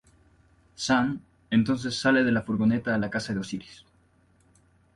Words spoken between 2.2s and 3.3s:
de la furgoneta a la